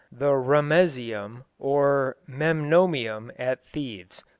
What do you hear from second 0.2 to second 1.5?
"Ramesium"